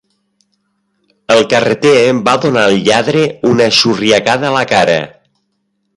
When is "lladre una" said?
2.89-3.71